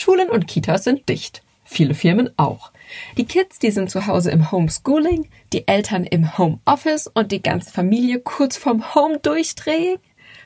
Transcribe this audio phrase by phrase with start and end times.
[0.00, 1.42] Schulen und Kitas sind dicht.
[1.64, 2.70] Viele Firmen auch.
[3.16, 7.72] Die Kids, die sind zu Hause im Homeschooling, die Eltern im Homeoffice und die ganze
[7.72, 9.98] Familie kurz vorm Home-Durchdrehen.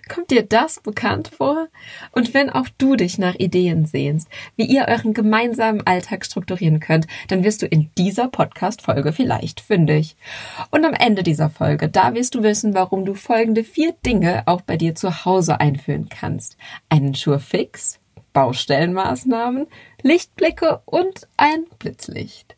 [0.09, 1.69] Kommt dir das bekannt vor?
[2.13, 7.07] Und wenn auch du dich nach Ideen sehnst, wie ihr euren gemeinsamen Alltag strukturieren könnt,
[7.29, 10.17] dann wirst du in dieser Podcast-Folge vielleicht fündig.
[10.71, 14.63] Und am Ende dieser Folge, da wirst du wissen, warum du folgende vier Dinge auch
[14.63, 16.57] bei dir zu Hause einführen kannst.
[16.89, 18.01] Einen Schurfix,
[18.33, 19.67] Baustellenmaßnahmen,
[20.03, 22.57] Lichtblicke und ein Blitzlicht.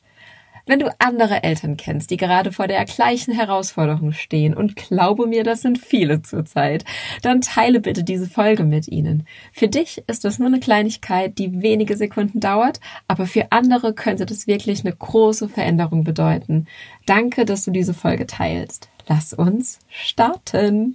[0.66, 5.44] Wenn du andere Eltern kennst, die gerade vor der gleichen Herausforderung stehen, und glaube mir,
[5.44, 6.86] das sind viele zurzeit,
[7.20, 9.26] dann teile bitte diese Folge mit ihnen.
[9.52, 14.24] Für dich ist das nur eine Kleinigkeit, die wenige Sekunden dauert, aber für andere könnte
[14.24, 16.66] das wirklich eine große Veränderung bedeuten.
[17.04, 18.88] Danke, dass du diese Folge teilst.
[19.06, 20.94] Lass uns starten.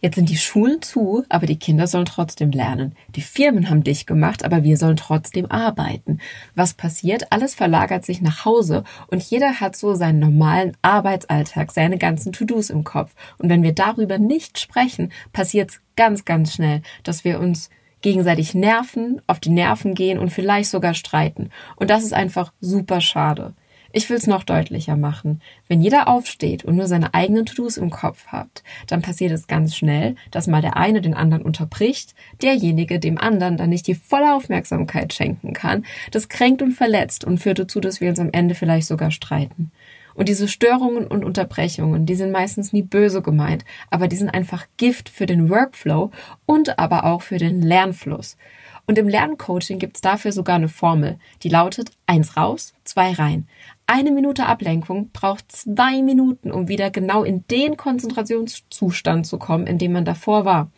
[0.00, 2.94] Jetzt sind die Schulen zu, aber die Kinder sollen trotzdem lernen.
[3.16, 6.18] Die Firmen haben dich gemacht, aber wir sollen trotzdem arbeiten.
[6.54, 7.32] Was passiert?
[7.32, 12.70] Alles verlagert sich nach Hause und jeder hat so seinen normalen Arbeitsalltag, seine ganzen To-Dos
[12.70, 13.14] im Kopf.
[13.38, 18.54] Und wenn wir darüber nicht sprechen, passiert es ganz, ganz schnell, dass wir uns gegenseitig
[18.54, 21.50] nerven, auf die Nerven gehen und vielleicht sogar streiten.
[21.76, 23.54] Und das ist einfach super schade.
[23.90, 25.40] Ich will es noch deutlicher machen.
[25.66, 29.74] Wenn jeder aufsteht und nur seine eigenen To-Dos im Kopf hat, dann passiert es ganz
[29.74, 34.34] schnell, dass mal der eine den anderen unterbricht, derjenige dem anderen dann nicht die volle
[34.34, 35.86] Aufmerksamkeit schenken kann.
[36.10, 39.72] Das kränkt und verletzt und führt dazu, dass wir uns am Ende vielleicht sogar streiten.
[40.14, 44.66] Und diese Störungen und Unterbrechungen, die sind meistens nie böse gemeint, aber die sind einfach
[44.76, 46.10] Gift für den Workflow
[46.44, 48.36] und aber auch für den Lernfluss.
[48.84, 53.46] Und im Lerncoaching gibt's dafür sogar eine Formel, die lautet eins raus, zwei rein.
[53.90, 59.78] Eine Minute Ablenkung braucht zwei Minuten, um wieder genau in den Konzentrationszustand zu kommen, in
[59.78, 60.70] dem man davor war.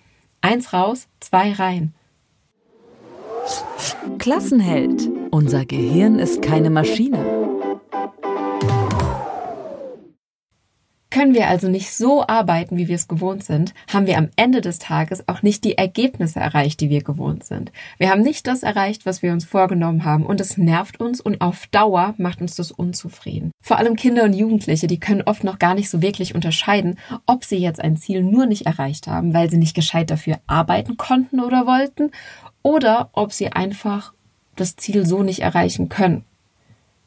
[0.43, 1.93] Eins raus, zwei rein.
[4.19, 5.11] Klassenheld.
[5.33, 7.40] Unser Gehirn ist keine Maschine.
[11.21, 14.63] Können wir also nicht so arbeiten, wie wir es gewohnt sind, haben wir am Ende
[14.63, 17.73] des Tages auch nicht die Ergebnisse erreicht, die wir gewohnt sind.
[17.99, 21.43] Wir haben nicht das erreicht, was wir uns vorgenommen haben und es nervt uns und
[21.43, 23.51] auf Dauer macht uns das unzufrieden.
[23.63, 27.45] Vor allem Kinder und Jugendliche, die können oft noch gar nicht so wirklich unterscheiden, ob
[27.45, 31.41] sie jetzt ein Ziel nur nicht erreicht haben, weil sie nicht gescheit dafür arbeiten konnten
[31.41, 32.13] oder wollten,
[32.63, 34.15] oder ob sie einfach
[34.57, 36.25] das Ziel so nicht erreichen können.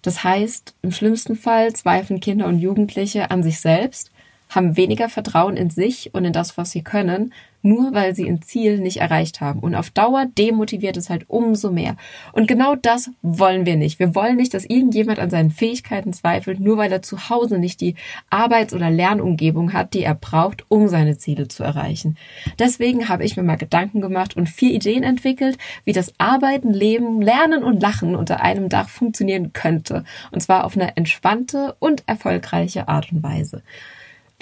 [0.03, 4.11] Das heißt, im schlimmsten Fall zweifeln Kinder und Jugendliche an sich selbst,
[4.55, 7.33] haben weniger Vertrauen in sich und in das, was sie können,
[7.63, 9.61] nur weil sie ein Ziel nicht erreicht haben.
[9.61, 11.95] Und auf Dauer demotiviert es halt umso mehr.
[12.33, 13.99] Und genau das wollen wir nicht.
[13.99, 17.79] Wir wollen nicht, dass irgendjemand an seinen Fähigkeiten zweifelt, nur weil er zu Hause nicht
[17.81, 17.95] die
[18.29, 22.17] Arbeits- oder Lernumgebung hat, die er braucht, um seine Ziele zu erreichen.
[22.59, 27.21] Deswegen habe ich mir mal Gedanken gemacht und vier Ideen entwickelt, wie das Arbeiten, Leben,
[27.21, 30.03] Lernen und Lachen unter einem Dach funktionieren könnte.
[30.31, 33.63] Und zwar auf eine entspannte und erfolgreiche Art und Weise.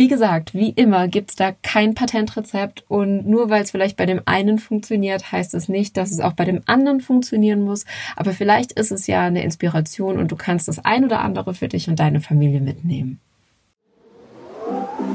[0.01, 4.19] Wie gesagt, wie immer gibt's da kein Patentrezept und nur weil es vielleicht bei dem
[4.25, 7.85] einen funktioniert, heißt es nicht, dass es auch bei dem anderen funktionieren muss.
[8.15, 11.67] Aber vielleicht ist es ja eine Inspiration und du kannst das ein oder andere für
[11.67, 13.19] dich und deine Familie mitnehmen.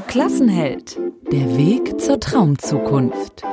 [0.07, 0.97] Klassenheld.
[1.33, 3.43] Der Weg zur Traumzukunft.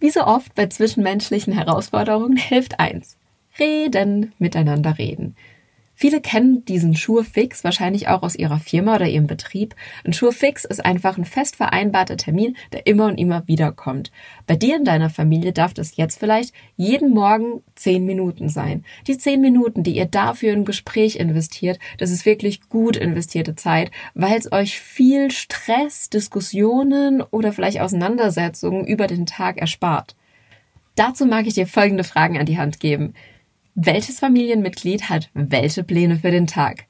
[0.00, 3.16] Wie so oft bei zwischenmenschlichen Herausforderungen hilft eins.
[3.60, 5.36] Reden, miteinander reden.
[6.02, 9.74] Viele kennen diesen Schurfix wahrscheinlich auch aus ihrer Firma oder ihrem Betrieb.
[10.02, 14.10] Ein Schurfix ist einfach ein fest vereinbarter Termin, der immer und immer wieder kommt.
[14.46, 18.82] Bei dir in deiner Familie darf das jetzt vielleicht jeden Morgen zehn Minuten sein.
[19.08, 23.90] Die zehn Minuten, die ihr dafür ein Gespräch investiert, das ist wirklich gut investierte Zeit,
[24.14, 30.16] weil es euch viel Stress, Diskussionen oder vielleicht Auseinandersetzungen über den Tag erspart.
[30.94, 33.12] Dazu mag ich dir folgende Fragen an die Hand geben.
[33.76, 36.86] Welches Familienmitglied hat welche Pläne für den Tag?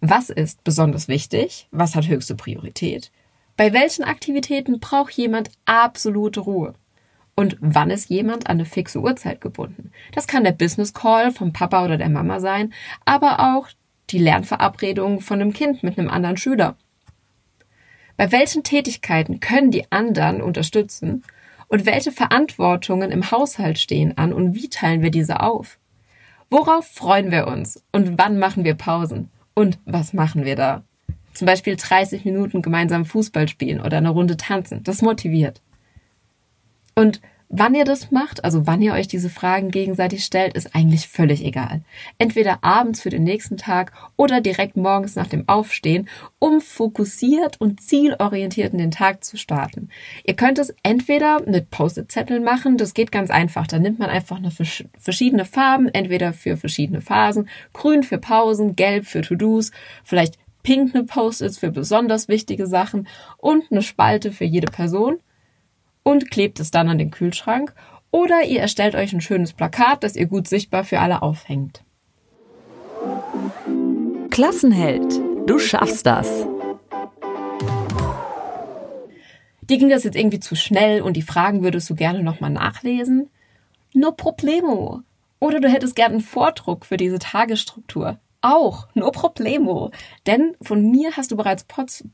[0.00, 1.68] Was ist besonders wichtig?
[1.70, 3.10] Was hat höchste Priorität?
[3.56, 6.74] Bei welchen Aktivitäten braucht jemand absolute Ruhe?
[7.34, 9.90] Und wann ist jemand an eine fixe Uhrzeit gebunden?
[10.12, 12.74] Das kann der Business Call vom Papa oder der Mama sein,
[13.06, 13.68] aber auch
[14.10, 16.76] die Lernverabredung von einem Kind mit einem anderen Schüler.
[18.18, 21.24] Bei welchen Tätigkeiten können die anderen unterstützen
[21.68, 25.78] und welche Verantwortungen im Haushalt stehen an und wie teilen wir diese auf?
[26.50, 30.82] Worauf freuen wir uns und wann machen wir Pausen und was machen wir da?
[31.34, 34.82] Zum Beispiel 30 Minuten gemeinsam Fußball spielen oder eine Runde tanzen.
[34.82, 35.60] Das motiviert.
[36.94, 41.08] Und Wann ihr das macht, also wann ihr euch diese Fragen gegenseitig stellt, ist eigentlich
[41.08, 41.80] völlig egal.
[42.18, 47.80] Entweder abends für den nächsten Tag oder direkt morgens nach dem Aufstehen, um fokussiert und
[47.80, 49.88] zielorientiert in den Tag zu starten.
[50.24, 53.66] Ihr könnt es entweder mit Post-it-Zetteln machen, das geht ganz einfach.
[53.66, 59.06] Da nimmt man einfach eine verschiedene Farben, entweder für verschiedene Phasen, grün für Pausen, gelb
[59.06, 59.72] für To-Dos,
[60.04, 63.08] vielleicht pink eine Post-its für besonders wichtige Sachen
[63.38, 65.18] und eine Spalte für jede Person
[66.08, 67.74] und klebt es dann an den Kühlschrank
[68.10, 71.84] oder ihr erstellt euch ein schönes Plakat, das ihr gut sichtbar für alle aufhängt.
[74.30, 76.46] Klassenheld, du schaffst das.
[79.60, 83.28] Dir ging das jetzt irgendwie zu schnell und die Fragen würdest du gerne nochmal nachlesen?
[83.92, 85.02] No problemo.
[85.40, 88.18] Oder du hättest gern einen Vordruck für diese Tagesstruktur.
[88.40, 89.90] Auch, no problemo.
[90.28, 92.04] Denn von mir hast du bereits Post,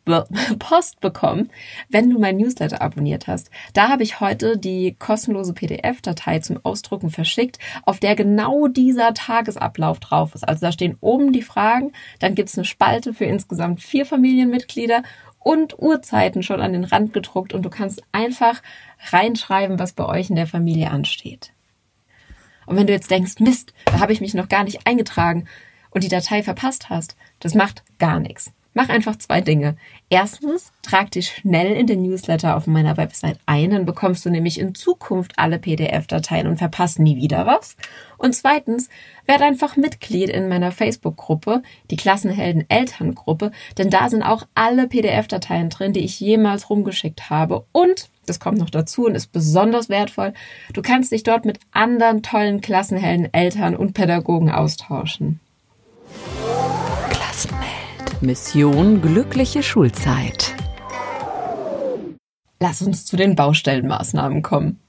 [0.59, 1.50] Post bekommen,
[1.91, 3.50] wenn du mein Newsletter abonniert hast.
[3.75, 10.00] Da habe ich heute die kostenlose PDF-Datei zum Ausdrucken verschickt, auf der genau dieser Tagesablauf
[10.00, 10.49] drauf ist.
[10.49, 15.03] Also da stehen oben die Fragen, dann gibt's eine Spalte für insgesamt vier Familienmitglieder
[15.41, 18.62] und Uhrzeiten schon an den Rand gedruckt und du kannst einfach
[19.11, 21.53] reinschreiben, was bei euch in der Familie ansteht.
[22.65, 25.47] Und wenn du jetzt denkst, Mist, da habe ich mich noch gar nicht eingetragen,
[25.94, 28.52] und die Datei verpasst hast, das macht gar nichts.
[28.76, 29.76] Mach einfach zwei Dinge.
[30.11, 34.58] Erstens, trag dich schnell in den Newsletter auf meiner Website ein, dann bekommst du nämlich
[34.58, 37.76] in Zukunft alle PDF-Dateien und verpasst nie wieder was.
[38.19, 38.88] Und zweitens,
[39.26, 41.62] werd einfach Mitglied in meiner Facebook-Gruppe,
[41.93, 47.64] die Klassenhelden Elterngruppe, denn da sind auch alle PDF-Dateien drin, die ich jemals rumgeschickt habe.
[47.70, 50.35] Und, das kommt noch dazu und ist besonders wertvoll,
[50.73, 55.38] du kannst dich dort mit anderen tollen Klassenhelden, Eltern und Pädagogen austauschen.
[57.11, 58.22] Klassenheld.
[58.22, 60.55] Mission glückliche Schulzeit.
[62.61, 64.81] Lass uns zu den Baustellenmaßnahmen kommen.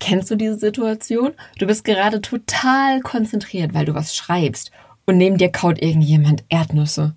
[0.00, 1.32] Kennst du diese Situation?
[1.58, 4.70] Du bist gerade total konzentriert, weil du was schreibst
[5.06, 7.14] und neben dir kaut irgendjemand Erdnüsse.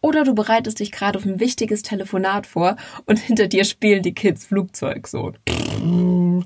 [0.00, 4.12] Oder du bereitest dich gerade auf ein wichtiges Telefonat vor und hinter dir spielen die
[4.12, 5.32] Kids Flugzeug so.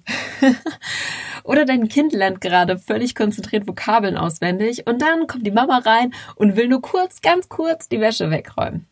[1.48, 6.12] Oder dein Kind lernt gerade völlig konzentriert Vokabeln auswendig und dann kommt die Mama rein
[6.34, 8.86] und will nur kurz, ganz kurz die Wäsche wegräumen.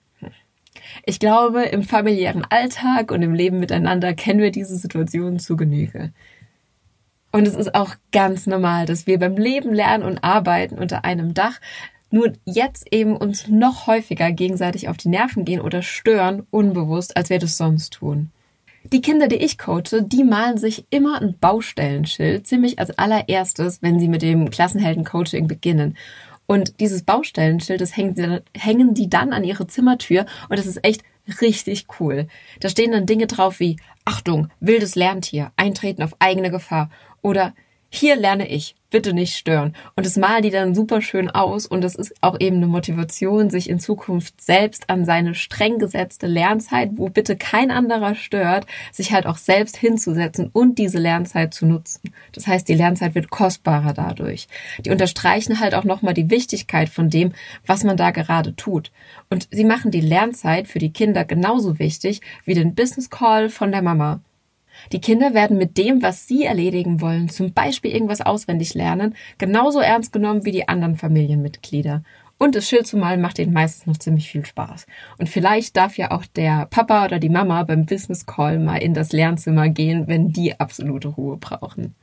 [1.04, 6.12] Ich glaube, im familiären Alltag und im Leben miteinander kennen wir diese Situation zu Genüge.
[7.30, 11.34] Und es ist auch ganz normal, dass wir beim Leben lernen und arbeiten unter einem
[11.34, 11.60] Dach
[12.10, 17.28] nur jetzt eben uns noch häufiger gegenseitig auf die Nerven gehen oder stören, unbewusst, als
[17.28, 18.30] wir das sonst tun.
[18.92, 23.98] Die Kinder, die ich coache, die malen sich immer ein Baustellenschild, ziemlich als allererstes, wenn
[23.98, 25.96] sie mit dem Klassenhelden-Coaching beginnen.
[26.46, 31.02] Und dieses Baustellenschild, das hängen, hängen die dann an ihre Zimmertür und das ist echt
[31.40, 32.28] richtig cool.
[32.60, 36.90] Da stehen dann Dinge drauf wie Achtung, wildes Lerntier, eintreten auf eigene Gefahr
[37.22, 37.54] oder
[37.96, 39.75] hier lerne ich, bitte nicht stören.
[39.94, 43.50] Und das malen die dann super schön aus und das ist auch eben eine Motivation,
[43.50, 49.12] sich in Zukunft selbst an seine streng gesetzte Lernzeit, wo bitte kein anderer stört, sich
[49.12, 52.12] halt auch selbst hinzusetzen und diese Lernzeit zu nutzen.
[52.32, 54.49] Das heißt, die Lernzeit wird kostbarer dadurch.
[54.85, 57.32] Die unterstreichen halt auch nochmal die Wichtigkeit von dem,
[57.66, 58.92] was man da gerade tut.
[59.30, 63.73] Und sie machen die Lernzeit für die Kinder genauso wichtig wie den Business Call von
[63.73, 64.20] der Mama.
[64.92, 69.80] Die Kinder werden mit dem, was sie erledigen wollen, zum Beispiel irgendwas auswendig lernen, genauso
[69.80, 72.02] ernst genommen wie die anderen Familienmitglieder.
[72.38, 74.87] Und das Schild zu malen macht ihnen meistens noch ziemlich viel Spaß.
[75.18, 78.92] Und vielleicht darf ja auch der Papa oder die Mama beim Business Call mal in
[78.92, 81.95] das Lernzimmer gehen, wenn die absolute Ruhe brauchen.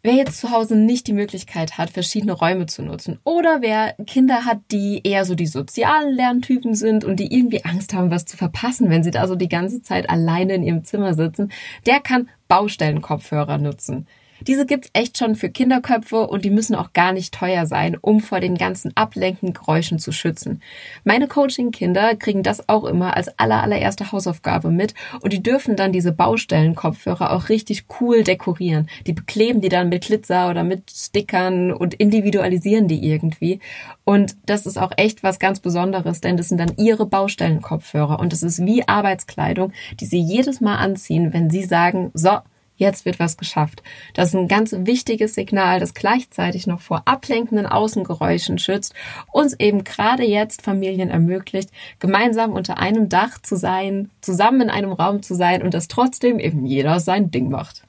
[0.00, 4.44] Wer jetzt zu Hause nicht die Möglichkeit hat, verschiedene Räume zu nutzen oder wer Kinder
[4.44, 8.36] hat, die eher so die sozialen Lerntypen sind und die irgendwie Angst haben, was zu
[8.36, 11.50] verpassen, wenn sie da so die ganze Zeit alleine in ihrem Zimmer sitzen,
[11.84, 14.06] der kann Baustellenkopfhörer nutzen.
[14.46, 18.20] Diese gibt's echt schon für Kinderköpfe und die müssen auch gar nicht teuer sein, um
[18.20, 20.62] vor den ganzen ablenkenden Geräuschen zu schützen.
[21.04, 25.92] Meine Coaching-Kinder kriegen das auch immer als aller, allererste Hausaufgabe mit und die dürfen dann
[25.92, 28.88] diese Baustellen-Kopfhörer auch richtig cool dekorieren.
[29.06, 33.60] Die bekleben die dann mit Glitzer oder mit Stickern und individualisieren die irgendwie.
[34.04, 38.32] Und das ist auch echt was ganz Besonderes, denn das sind dann ihre Baustellen-Kopfhörer und
[38.32, 42.38] es ist wie Arbeitskleidung, die sie jedes Mal anziehen, wenn sie sagen, so,
[42.78, 43.82] jetzt wird was geschafft.
[44.14, 48.94] Das ist ein ganz wichtiges Signal, das gleichzeitig noch vor ablenkenden Außengeräuschen schützt,
[49.30, 54.92] uns eben gerade jetzt Familien ermöglicht, gemeinsam unter einem Dach zu sein, zusammen in einem
[54.92, 57.82] Raum zu sein und dass trotzdem eben jeder sein Ding macht.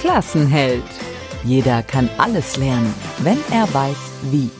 [0.00, 0.82] Klassenheld.
[1.44, 3.96] Jeder kann alles lernen, wenn er weiß,
[4.30, 4.50] wie.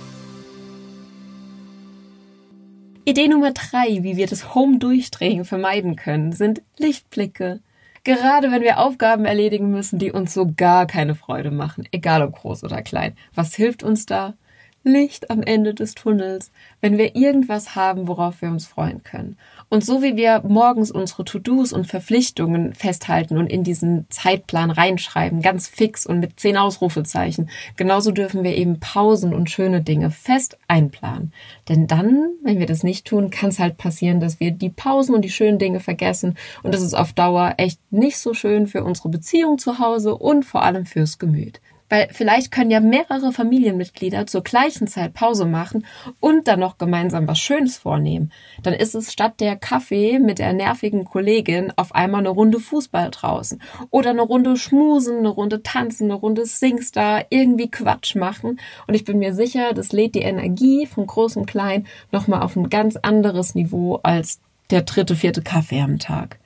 [3.07, 7.61] Idee Nummer drei, wie wir das Home-Durchdrehen vermeiden können, sind Lichtblicke.
[8.05, 12.35] Gerade wenn wir Aufgaben erledigen müssen, die uns so gar keine Freude machen, egal ob
[12.35, 13.17] groß oder klein.
[13.35, 14.35] Was hilft uns da?
[14.83, 19.39] Licht am Ende des Tunnels, wenn wir irgendwas haben, worauf wir uns freuen können.
[19.69, 25.43] Und so wie wir morgens unsere To-Dos und Verpflichtungen festhalten und in diesen Zeitplan reinschreiben,
[25.43, 30.59] ganz fix und mit zehn Ausrufezeichen, genauso dürfen wir eben Pausen und schöne Dinge fest
[30.69, 31.33] einplanen.
[31.69, 35.15] Denn dann, wenn wir das nicht tun, kann es halt passieren, dass wir die Pausen
[35.15, 38.85] und die schönen Dinge vergessen und das ist auf Dauer echt nicht so schön für
[38.85, 41.61] unsere Beziehung zu Hause und vor allem fürs Gemüt.
[41.95, 45.87] Weil vielleicht können ja mehrere Familienmitglieder zur gleichen Zeit Pause machen
[46.19, 48.33] und dann noch gemeinsam was Schönes vornehmen.
[48.65, 53.13] Dann ist es statt der Kaffee mit der nervigen Kollegin auf einmal eine Runde Fußball
[53.13, 58.59] draußen oder eine Runde schmusen, eine Runde tanzen, eine Runde Singstar, irgendwie Quatsch machen.
[58.89, 62.57] Und ich bin mir sicher, das lädt die Energie von Groß und Klein nochmal auf
[62.57, 66.41] ein ganz anderes Niveau als der dritte, vierte Kaffee am Tag.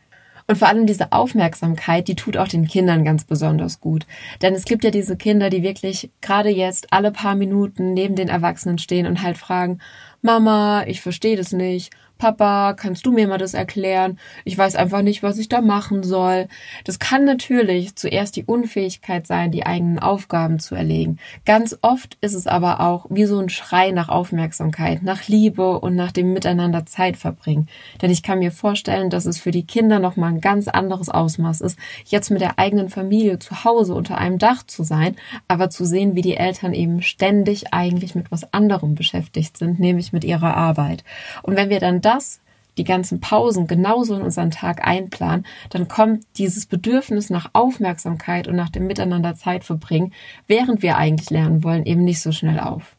[0.51, 4.07] Und vor allem diese Aufmerksamkeit, die tut auch den Kindern ganz besonders gut.
[4.41, 8.29] Denn es gibt ja diese Kinder, die wirklich gerade jetzt alle paar Minuten neben den
[8.29, 9.79] Erwachsenen stehen und halt fragen,
[10.23, 11.93] Mama, ich verstehe das nicht.
[12.19, 14.19] Papa, kannst du mir mal das erklären?
[14.45, 16.49] Ich weiß einfach nicht, was ich da machen soll.
[16.83, 21.21] Das kann natürlich zuerst die Unfähigkeit sein, die eigenen Aufgaben zu erlegen.
[21.47, 25.95] Ganz oft ist es aber auch wie so ein Schrei nach Aufmerksamkeit, nach Liebe und
[25.95, 27.69] nach dem Miteinander Zeit verbringen.
[28.03, 31.61] Denn ich kann mir vorstellen, dass es für die Kinder nochmal ein ganz anderes Ausmaß
[31.61, 35.15] ist, jetzt mit der eigenen Familie zu Hause unter einem Dach zu sein,
[35.47, 40.13] aber zu sehen, wie die Eltern eben ständig eigentlich mit was anderem beschäftigt sind, nämlich
[40.13, 41.05] mit ihrer Arbeit.
[41.45, 42.41] Und wenn wir dann das,
[42.79, 48.57] die ganzen Pausen genauso in unseren Tag einplanen, dann kommt dieses Bedürfnis nach Aufmerksamkeit und
[48.57, 50.13] nach dem Miteinander Zeit verbringen,
[50.47, 52.97] während wir eigentlich lernen wollen, eben nicht so schnell auf.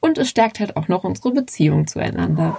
[0.00, 2.56] Und es stärkt halt auch noch unsere Beziehung zueinander.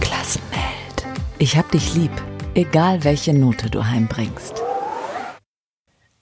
[0.00, 1.06] Klassenheld.
[1.38, 2.12] Ich hab dich lieb,
[2.54, 4.65] egal welche Note du heimbringst.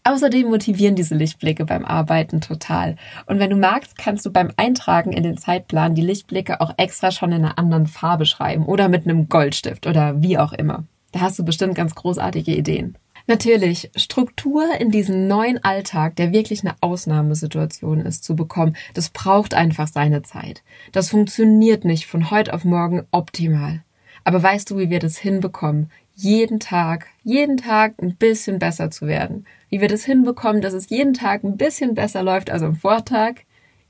[0.07, 2.97] Außerdem motivieren diese Lichtblicke beim Arbeiten total.
[3.25, 7.11] Und wenn du magst, kannst du beim Eintragen in den Zeitplan die Lichtblicke auch extra
[7.11, 10.85] schon in einer anderen Farbe schreiben oder mit einem Goldstift oder wie auch immer.
[11.13, 12.99] Da hast du bestimmt ganz großartige Ideen.
[13.27, 19.55] Natürlich, Struktur in diesen neuen Alltag, der wirklich eine Ausnahmesituation ist, zu bekommen, das braucht
[19.55, 20.63] einfach seine Zeit.
[20.93, 23.83] Das funktioniert nicht von heute auf morgen optimal.
[24.25, 25.91] Aber weißt du, wie wir das hinbekommen?
[26.15, 30.89] Jeden Tag, jeden Tag ein bisschen besser zu werden wie wir das hinbekommen, dass es
[30.89, 33.41] jeden Tag ein bisschen besser läuft als am Vortag?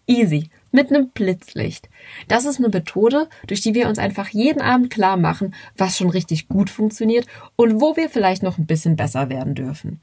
[0.06, 0.48] Easy.
[0.72, 1.90] Mit einem Blitzlicht.
[2.26, 6.08] Das ist eine Methode, durch die wir uns einfach jeden Abend klar machen, was schon
[6.08, 7.26] richtig gut funktioniert
[7.56, 10.00] und wo wir vielleicht noch ein bisschen besser werden dürfen.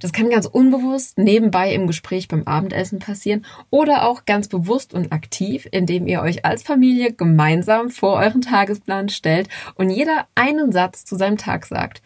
[0.00, 5.12] Das kann ganz unbewusst nebenbei im Gespräch beim Abendessen passieren oder auch ganz bewusst und
[5.12, 11.04] aktiv, indem ihr euch als Familie gemeinsam vor euren Tagesplan stellt und jeder einen Satz
[11.04, 12.02] zu seinem Tag sagt.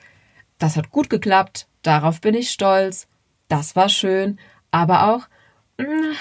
[0.59, 3.07] Das hat gut geklappt, Darauf bin ich stolz.
[3.49, 4.39] Das war schön.
[4.73, 5.29] Aber auch,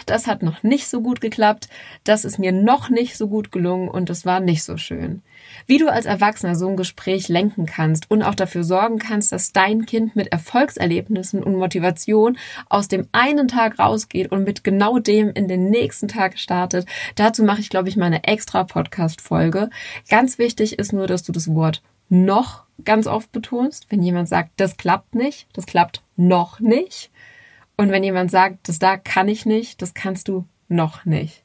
[0.08, 1.70] das hat noch nicht so gut geklappt.
[2.04, 5.22] Das ist mir noch nicht so gut gelungen und das war nicht so schön.
[5.68, 9.54] Wie du als Erwachsener so ein Gespräch lenken kannst und auch dafür sorgen kannst, dass
[9.54, 12.38] dein Kind mit Erfolgserlebnissen und Motivation
[12.70, 16.88] aus dem einen Tag rausgeht und mit genau dem in den nächsten Tag startet.
[17.16, 19.70] Dazu mache ich, glaube ich, meine extra Podcast-Folge.
[20.10, 23.86] Ganz wichtig ist nur, dass du das Wort noch ganz oft betonst.
[23.90, 27.12] Wenn jemand sagt, das klappt nicht, das klappt noch nicht.
[27.84, 31.44] Und wenn jemand sagt, das da kann ich nicht, das kannst du noch nicht.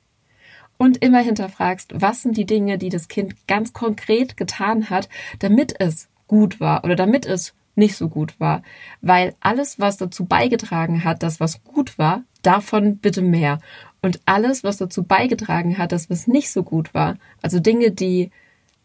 [0.77, 5.09] Und immer hinterfragst, was sind die Dinge, die das Kind ganz konkret getan hat,
[5.41, 8.63] damit es gut war oder damit es nicht so gut war.
[9.01, 13.59] Weil alles, was dazu beigetragen hat, dass was gut war, davon bitte mehr.
[14.01, 18.31] Und alles, was dazu beigetragen hat, dass was nicht so gut war, also Dinge, die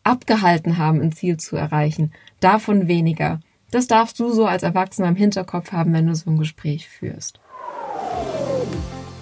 [0.02, 3.42] abgehalten haben, ein Ziel zu erreichen, davon weniger.
[3.74, 7.40] Das darfst du so als Erwachsener im Hinterkopf haben, wenn du so ein Gespräch führst.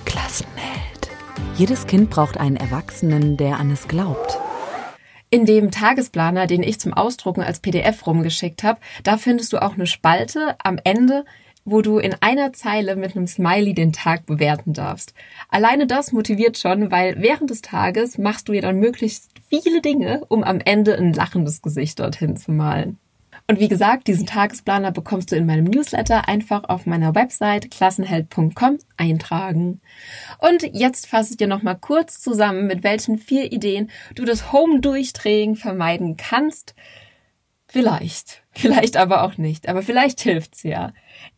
[0.03, 1.09] Klassenheld.
[1.55, 4.37] Jedes Kind braucht einen Erwachsenen, der an es glaubt.
[5.29, 9.75] In dem Tagesplaner, den ich zum Ausdrucken als PDF rumgeschickt habe, da findest du auch
[9.75, 11.23] eine Spalte am Ende,
[11.63, 15.13] wo du in einer Zeile mit einem Smiley den Tag bewerten darfst.
[15.47, 20.25] Alleine das motiviert schon, weil während des Tages machst du dir dann möglichst viele Dinge,
[20.27, 22.97] um am Ende ein lachendes Gesicht dorthin zu malen.
[23.47, 28.79] Und wie gesagt, diesen Tagesplaner bekommst du in meinem Newsletter einfach auf meiner Website klassenheld.com
[28.97, 29.81] eintragen.
[30.39, 35.55] Und jetzt fasse ich dir nochmal kurz zusammen, mit welchen vier Ideen du das Home-Durchdrehen
[35.55, 36.75] vermeiden kannst.
[37.67, 40.93] Vielleicht, vielleicht aber auch nicht, aber vielleicht hilft's ja.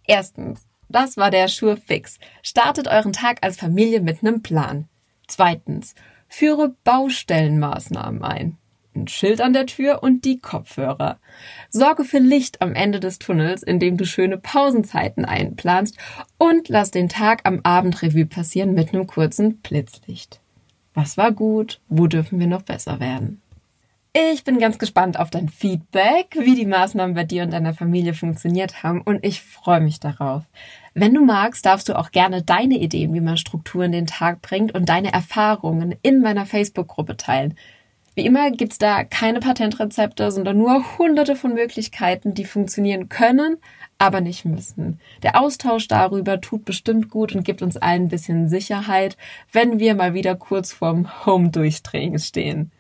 [0.05, 2.19] Erstens, das war der Sure Fix.
[2.41, 4.87] Startet euren Tag als Familie mit einem Plan.
[5.27, 5.95] Zweitens,
[6.27, 8.57] führe Baustellenmaßnahmen ein
[8.95, 11.19] ein Schild an der Tür und die Kopfhörer.
[11.69, 15.97] Sorge für Licht am Ende des Tunnels, indem du schöne Pausenzeiten einplanst
[16.37, 20.39] und lass den Tag am Abend Revue passieren mit einem kurzen Blitzlicht.
[20.93, 21.79] Was war gut?
[21.89, 23.41] Wo dürfen wir noch besser werden?
[24.15, 28.13] Ich bin ganz gespannt auf dein Feedback, wie die Maßnahmen bei dir und deiner Familie
[28.13, 30.43] funktioniert haben und ich freue mich darauf.
[30.93, 34.43] Wenn du magst, darfst du auch gerne deine Ideen, wie man Struktur in den Tag
[34.43, 37.55] bringt und deine Erfahrungen in meiner Facebook-Gruppe teilen.
[38.15, 43.57] Wie immer gibt's da keine Patentrezepte, sondern nur hunderte von Möglichkeiten, die funktionieren können,
[43.97, 44.99] aber nicht müssen.
[45.23, 49.17] Der Austausch darüber tut bestimmt gut und gibt uns allen ein bisschen Sicherheit,
[49.51, 52.71] wenn wir mal wieder kurz vorm Home-Durchdrehen stehen.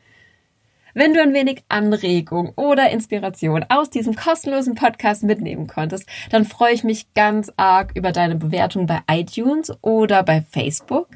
[0.95, 6.73] Wenn du ein wenig Anregung oder Inspiration aus diesem kostenlosen Podcast mitnehmen konntest, dann freue
[6.73, 11.07] ich mich ganz arg über deine Bewertung bei iTunes oder bei Facebook.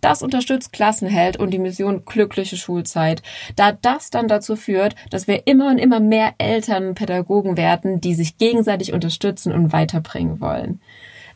[0.00, 3.22] Das unterstützt Klassenheld und die Mission glückliche Schulzeit,
[3.56, 8.00] da das dann dazu führt, dass wir immer und immer mehr Eltern und Pädagogen werden,
[8.00, 10.80] die sich gegenseitig unterstützen und weiterbringen wollen.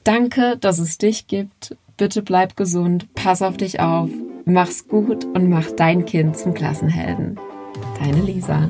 [0.04, 1.76] Danke, dass es dich gibt.
[1.96, 4.10] Bitte bleib gesund, pass auf dich auf,
[4.44, 7.38] mach's gut und mach dein Kind zum Klassenhelden.
[7.98, 8.68] Deine Lisa.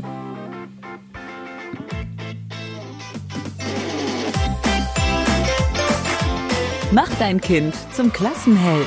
[6.90, 8.86] Mach dein Kind zum Klassenheld.